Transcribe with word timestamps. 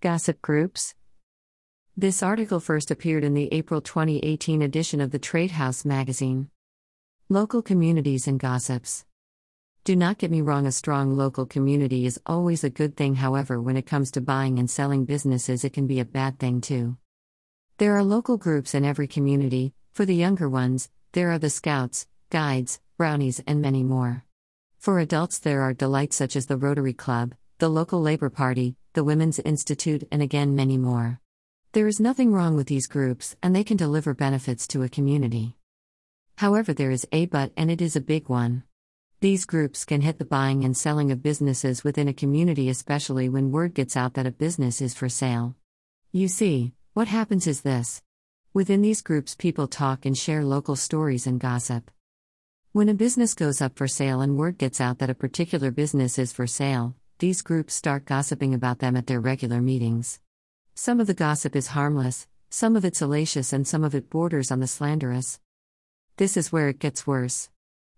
Gossip 0.00 0.40
groups? 0.40 0.94
This 1.96 2.22
article 2.22 2.60
first 2.60 2.92
appeared 2.92 3.24
in 3.24 3.34
the 3.34 3.52
April 3.52 3.80
2018 3.80 4.62
edition 4.62 5.00
of 5.00 5.10
the 5.10 5.18
Trade 5.18 5.50
House 5.50 5.84
magazine. 5.84 6.50
Local 7.28 7.62
communities 7.62 8.28
and 8.28 8.38
gossips. 8.38 9.04
Do 9.82 9.96
not 9.96 10.18
get 10.18 10.30
me 10.30 10.40
wrong, 10.40 10.66
a 10.66 10.70
strong 10.70 11.16
local 11.16 11.46
community 11.46 12.06
is 12.06 12.20
always 12.26 12.62
a 12.62 12.70
good 12.70 12.96
thing, 12.96 13.16
however, 13.16 13.60
when 13.60 13.76
it 13.76 13.86
comes 13.86 14.12
to 14.12 14.20
buying 14.20 14.60
and 14.60 14.70
selling 14.70 15.04
businesses, 15.04 15.64
it 15.64 15.72
can 15.72 15.88
be 15.88 15.98
a 15.98 16.04
bad 16.04 16.38
thing 16.38 16.60
too. 16.60 16.96
There 17.78 17.96
are 17.96 18.04
local 18.04 18.36
groups 18.36 18.76
in 18.76 18.84
every 18.84 19.08
community, 19.08 19.74
for 19.92 20.04
the 20.04 20.14
younger 20.14 20.48
ones, 20.48 20.90
there 21.10 21.32
are 21.32 21.40
the 21.40 21.50
scouts, 21.50 22.06
guides, 22.30 22.78
brownies, 22.98 23.42
and 23.48 23.60
many 23.60 23.82
more. 23.82 24.24
For 24.78 25.00
adults, 25.00 25.40
there 25.40 25.62
are 25.62 25.74
delights 25.74 26.14
such 26.14 26.36
as 26.36 26.46
the 26.46 26.56
Rotary 26.56 26.92
Club, 26.92 27.34
the 27.58 27.68
local 27.68 28.00
Labor 28.00 28.30
Party, 28.30 28.76
the 28.98 29.04
Women's 29.04 29.38
Institute, 29.38 30.02
and 30.10 30.20
again 30.20 30.56
many 30.56 30.76
more. 30.76 31.20
There 31.70 31.86
is 31.86 32.00
nothing 32.00 32.32
wrong 32.32 32.56
with 32.56 32.66
these 32.66 32.88
groups, 32.88 33.36
and 33.40 33.54
they 33.54 33.62
can 33.62 33.76
deliver 33.76 34.12
benefits 34.12 34.66
to 34.66 34.82
a 34.82 34.88
community. 34.88 35.54
However, 36.38 36.74
there 36.74 36.90
is 36.90 37.06
a 37.12 37.26
but, 37.26 37.52
and 37.56 37.70
it 37.70 37.80
is 37.80 37.94
a 37.94 38.00
big 38.00 38.28
one. 38.28 38.64
These 39.20 39.44
groups 39.44 39.84
can 39.84 40.00
hit 40.00 40.18
the 40.18 40.24
buying 40.24 40.64
and 40.64 40.76
selling 40.76 41.12
of 41.12 41.22
businesses 41.22 41.84
within 41.84 42.08
a 42.08 42.12
community, 42.12 42.68
especially 42.68 43.28
when 43.28 43.52
word 43.52 43.72
gets 43.72 43.96
out 43.96 44.14
that 44.14 44.26
a 44.26 44.32
business 44.32 44.82
is 44.82 44.94
for 44.94 45.08
sale. 45.08 45.54
You 46.10 46.26
see, 46.26 46.72
what 46.94 47.06
happens 47.06 47.46
is 47.46 47.60
this 47.60 48.02
within 48.52 48.82
these 48.82 49.00
groups, 49.00 49.36
people 49.36 49.68
talk 49.68 50.06
and 50.06 50.18
share 50.18 50.44
local 50.44 50.74
stories 50.74 51.24
and 51.24 51.38
gossip. 51.38 51.88
When 52.72 52.88
a 52.88 52.94
business 52.94 53.34
goes 53.34 53.60
up 53.60 53.78
for 53.78 53.86
sale 53.86 54.20
and 54.20 54.36
word 54.36 54.58
gets 54.58 54.80
out 54.80 54.98
that 54.98 55.08
a 55.08 55.14
particular 55.14 55.70
business 55.70 56.18
is 56.18 56.32
for 56.32 56.48
sale, 56.48 56.96
these 57.18 57.42
groups 57.42 57.74
start 57.74 58.04
gossiping 58.04 58.54
about 58.54 58.78
them 58.78 58.94
at 58.94 59.08
their 59.08 59.20
regular 59.20 59.60
meetings. 59.60 60.20
Some 60.76 61.00
of 61.00 61.08
the 61.08 61.14
gossip 61.14 61.56
is 61.56 61.68
harmless, 61.68 62.28
some 62.48 62.76
of 62.76 62.84
it 62.84 62.94
salacious, 62.94 63.52
and 63.52 63.66
some 63.66 63.82
of 63.82 63.92
it 63.92 64.08
borders 64.08 64.52
on 64.52 64.60
the 64.60 64.68
slanderous. 64.68 65.40
This 66.16 66.36
is 66.36 66.52
where 66.52 66.68
it 66.68 66.78
gets 66.78 67.08
worse. 67.08 67.50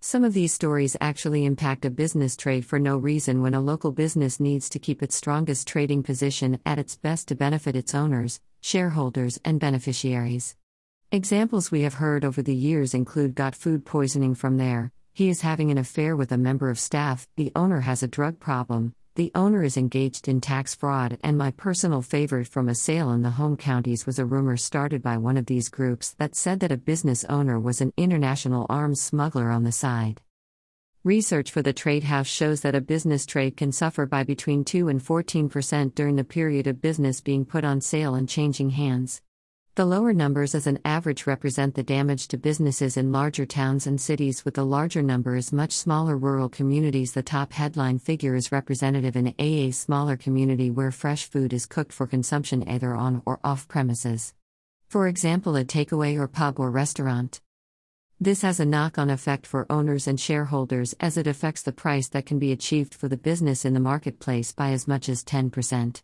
Some 0.00 0.24
of 0.24 0.34
these 0.34 0.52
stories 0.52 0.96
actually 1.00 1.44
impact 1.44 1.84
a 1.84 1.90
business 1.90 2.36
trade 2.36 2.66
for 2.66 2.80
no 2.80 2.96
reason 2.96 3.40
when 3.40 3.54
a 3.54 3.60
local 3.60 3.92
business 3.92 4.40
needs 4.40 4.68
to 4.70 4.80
keep 4.80 5.00
its 5.00 5.14
strongest 5.14 5.68
trading 5.68 6.02
position 6.02 6.58
at 6.66 6.80
its 6.80 6.96
best 6.96 7.28
to 7.28 7.36
benefit 7.36 7.76
its 7.76 7.94
owners, 7.94 8.40
shareholders, 8.62 9.38
and 9.44 9.60
beneficiaries. 9.60 10.56
Examples 11.12 11.70
we 11.70 11.82
have 11.82 11.94
heard 11.94 12.24
over 12.24 12.42
the 12.42 12.54
years 12.54 12.94
include 12.94 13.36
got 13.36 13.54
food 13.54 13.84
poisoning 13.84 14.34
from 14.34 14.56
there, 14.56 14.90
he 15.12 15.28
is 15.28 15.42
having 15.42 15.70
an 15.70 15.78
affair 15.78 16.16
with 16.16 16.32
a 16.32 16.36
member 16.36 16.68
of 16.68 16.80
staff, 16.80 17.28
the 17.36 17.52
owner 17.54 17.82
has 17.82 18.02
a 18.02 18.08
drug 18.08 18.40
problem, 18.40 18.92
the 19.16 19.30
owner 19.36 19.62
is 19.62 19.76
engaged 19.76 20.26
in 20.26 20.40
tax 20.40 20.74
fraud, 20.74 21.18
and 21.22 21.38
my 21.38 21.52
personal 21.52 22.02
favorite 22.02 22.48
from 22.48 22.68
a 22.68 22.74
sale 22.74 23.12
in 23.12 23.22
the 23.22 23.30
home 23.30 23.56
counties 23.56 24.06
was 24.06 24.18
a 24.18 24.24
rumor 24.24 24.56
started 24.56 25.02
by 25.04 25.16
one 25.16 25.36
of 25.36 25.46
these 25.46 25.68
groups 25.68 26.10
that 26.18 26.34
said 26.34 26.58
that 26.58 26.72
a 26.72 26.76
business 26.76 27.24
owner 27.26 27.60
was 27.60 27.80
an 27.80 27.92
international 27.96 28.66
arms 28.68 29.00
smuggler 29.00 29.50
on 29.50 29.62
the 29.62 29.70
side. 29.70 30.20
Research 31.04 31.52
for 31.52 31.62
the 31.62 31.72
Trade 31.72 32.02
House 32.02 32.26
shows 32.26 32.62
that 32.62 32.74
a 32.74 32.80
business 32.80 33.24
trade 33.24 33.56
can 33.56 33.70
suffer 33.70 34.04
by 34.04 34.24
between 34.24 34.64
2 34.64 34.88
and 34.88 35.00
14% 35.00 35.94
during 35.94 36.16
the 36.16 36.24
period 36.24 36.66
of 36.66 36.80
business 36.80 37.20
being 37.20 37.44
put 37.44 37.64
on 37.64 37.80
sale 37.80 38.16
and 38.16 38.28
changing 38.28 38.70
hands. 38.70 39.22
The 39.76 39.84
lower 39.84 40.12
numbers 40.12 40.54
as 40.54 40.68
an 40.68 40.78
average 40.84 41.26
represent 41.26 41.74
the 41.74 41.82
damage 41.82 42.28
to 42.28 42.36
businesses 42.36 42.96
in 42.96 43.10
larger 43.10 43.44
towns 43.44 43.88
and 43.88 44.00
cities, 44.00 44.44
with 44.44 44.54
the 44.54 44.64
larger 44.64 45.02
number 45.02 45.30
numbers 45.30 45.52
much 45.52 45.72
smaller 45.72 46.16
rural 46.16 46.48
communities. 46.48 47.12
The 47.12 47.24
top 47.24 47.52
headline 47.52 47.98
figure 47.98 48.36
is 48.36 48.52
representative 48.52 49.16
in 49.16 49.34
a 49.36 49.72
smaller 49.72 50.16
community 50.16 50.70
where 50.70 50.92
fresh 50.92 51.24
food 51.24 51.52
is 51.52 51.66
cooked 51.66 51.92
for 51.92 52.06
consumption 52.06 52.62
either 52.68 52.94
on 52.94 53.20
or 53.26 53.40
off 53.42 53.66
premises. 53.66 54.32
For 54.86 55.08
example, 55.08 55.56
a 55.56 55.64
takeaway 55.64 56.16
or 56.16 56.28
pub 56.28 56.60
or 56.60 56.70
restaurant. 56.70 57.40
This 58.20 58.42
has 58.42 58.60
a 58.60 58.64
knock 58.64 58.96
on 58.96 59.10
effect 59.10 59.44
for 59.44 59.66
owners 59.68 60.06
and 60.06 60.20
shareholders 60.20 60.94
as 61.00 61.16
it 61.16 61.26
affects 61.26 61.62
the 61.62 61.72
price 61.72 62.06
that 62.10 62.26
can 62.26 62.38
be 62.38 62.52
achieved 62.52 62.94
for 62.94 63.08
the 63.08 63.16
business 63.16 63.64
in 63.64 63.74
the 63.74 63.80
marketplace 63.80 64.52
by 64.52 64.70
as 64.70 64.86
much 64.86 65.08
as 65.08 65.24
10%. 65.24 66.00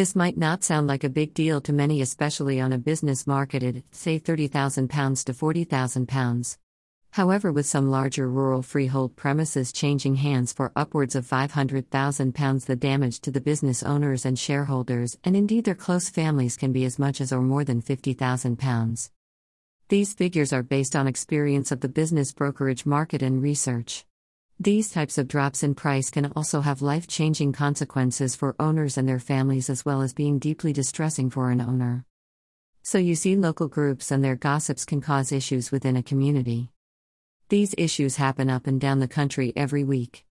This 0.00 0.16
might 0.16 0.38
not 0.38 0.64
sound 0.64 0.86
like 0.86 1.04
a 1.04 1.10
big 1.10 1.34
deal 1.34 1.60
to 1.60 1.74
many, 1.74 2.00
especially 2.00 2.58
on 2.58 2.72
a 2.72 2.78
business 2.78 3.26
marketed, 3.26 3.84
say, 3.92 4.18
£30,000 4.18 5.24
to 5.24 5.34
£40,000. 5.34 6.56
However, 7.10 7.52
with 7.52 7.66
some 7.66 7.90
larger 7.90 8.26
rural 8.26 8.62
freehold 8.62 9.14
premises 9.14 9.74
changing 9.74 10.14
hands 10.14 10.54
for 10.54 10.72
upwards 10.74 11.14
of 11.14 11.26
£500,000, 11.26 12.64
the 12.64 12.76
damage 12.76 13.20
to 13.20 13.30
the 13.30 13.42
business 13.42 13.82
owners 13.82 14.24
and 14.24 14.38
shareholders, 14.38 15.18
and 15.22 15.36
indeed 15.36 15.66
their 15.66 15.74
close 15.74 16.08
families, 16.08 16.56
can 16.56 16.72
be 16.72 16.86
as 16.86 16.98
much 16.98 17.20
as 17.20 17.30
or 17.30 17.42
more 17.42 17.62
than 17.62 17.82
£50,000. 17.82 19.10
These 19.90 20.14
figures 20.14 20.50
are 20.50 20.62
based 20.62 20.96
on 20.96 21.08
experience 21.08 21.70
of 21.70 21.80
the 21.82 21.90
business 21.90 22.32
brokerage 22.32 22.86
market 22.86 23.20
and 23.20 23.42
research. 23.42 24.06
These 24.62 24.90
types 24.90 25.16
of 25.16 25.26
drops 25.26 25.62
in 25.62 25.74
price 25.74 26.10
can 26.10 26.30
also 26.36 26.60
have 26.60 26.82
life 26.82 27.06
changing 27.06 27.54
consequences 27.54 28.36
for 28.36 28.54
owners 28.60 28.98
and 28.98 29.08
their 29.08 29.18
families, 29.18 29.70
as 29.70 29.86
well 29.86 30.02
as 30.02 30.12
being 30.12 30.38
deeply 30.38 30.74
distressing 30.74 31.30
for 31.30 31.50
an 31.50 31.62
owner. 31.62 32.04
So, 32.82 32.98
you 32.98 33.14
see, 33.14 33.36
local 33.36 33.68
groups 33.68 34.10
and 34.10 34.22
their 34.22 34.36
gossips 34.36 34.84
can 34.84 35.00
cause 35.00 35.32
issues 35.32 35.72
within 35.72 35.96
a 35.96 36.02
community. 36.02 36.72
These 37.48 37.74
issues 37.78 38.16
happen 38.16 38.50
up 38.50 38.66
and 38.66 38.78
down 38.78 38.98
the 38.98 39.08
country 39.08 39.54
every 39.56 39.82
week. 39.82 40.26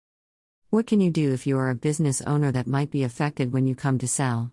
What 0.70 0.86
can 0.86 1.02
you 1.02 1.10
do 1.10 1.34
if 1.34 1.48
you 1.48 1.58
are 1.58 1.72
a 1.72 1.76
business 1.76 2.22
owner 2.22 2.52
that 2.52 2.68
might 2.68 2.92
be 2.92 3.02
affected 3.02 3.52
when 3.52 3.66
you 3.66 3.74
come 3.74 3.98
to 3.98 4.08
sell? 4.08 4.52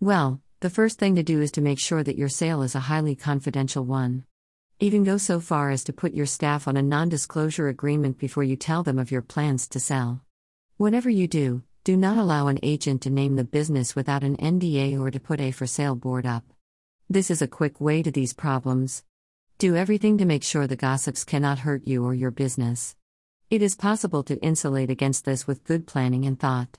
Well, 0.00 0.40
the 0.58 0.68
first 0.68 0.98
thing 0.98 1.14
to 1.14 1.22
do 1.22 1.40
is 1.40 1.52
to 1.52 1.60
make 1.60 1.78
sure 1.78 2.02
that 2.02 2.18
your 2.18 2.28
sale 2.28 2.60
is 2.62 2.74
a 2.74 2.80
highly 2.80 3.14
confidential 3.14 3.84
one. 3.84 4.24
Even 4.82 5.04
go 5.04 5.16
so 5.16 5.38
far 5.38 5.70
as 5.70 5.84
to 5.84 5.92
put 5.92 6.12
your 6.12 6.26
staff 6.26 6.66
on 6.66 6.76
a 6.76 6.82
non 6.82 7.08
disclosure 7.08 7.68
agreement 7.68 8.18
before 8.18 8.42
you 8.42 8.56
tell 8.56 8.82
them 8.82 8.98
of 8.98 9.12
your 9.12 9.22
plans 9.22 9.68
to 9.68 9.78
sell. 9.78 10.22
Whatever 10.76 11.08
you 11.08 11.28
do, 11.28 11.62
do 11.84 11.96
not 11.96 12.16
allow 12.16 12.48
an 12.48 12.58
agent 12.64 13.00
to 13.02 13.08
name 13.08 13.36
the 13.36 13.44
business 13.44 13.94
without 13.94 14.24
an 14.24 14.36
NDA 14.38 14.98
or 15.00 15.12
to 15.12 15.20
put 15.20 15.40
a 15.40 15.52
for 15.52 15.68
sale 15.68 15.94
board 15.94 16.26
up. 16.26 16.42
This 17.08 17.30
is 17.30 17.40
a 17.40 17.46
quick 17.46 17.80
way 17.80 18.02
to 18.02 18.10
these 18.10 18.32
problems. 18.32 19.04
Do 19.58 19.76
everything 19.76 20.18
to 20.18 20.24
make 20.24 20.42
sure 20.42 20.66
the 20.66 20.74
gossips 20.74 21.22
cannot 21.22 21.60
hurt 21.60 21.86
you 21.86 22.04
or 22.04 22.12
your 22.12 22.32
business. 22.32 22.96
It 23.50 23.62
is 23.62 23.76
possible 23.76 24.24
to 24.24 24.42
insulate 24.42 24.90
against 24.90 25.24
this 25.24 25.46
with 25.46 25.62
good 25.62 25.86
planning 25.86 26.26
and 26.26 26.40
thought. 26.40 26.76